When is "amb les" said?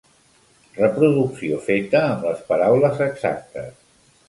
2.07-2.43